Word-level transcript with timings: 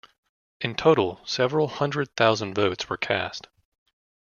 In 0.61 0.73
total 0.73 1.21
several 1.27 1.67
hundred 1.67 2.15
thousand 2.15 2.55
votes 2.55 2.89
were 2.89 2.97
cast. 2.97 3.49